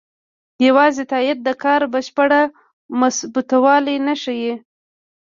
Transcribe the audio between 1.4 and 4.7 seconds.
د کار بشپړ مثبتوالی نه ښيي.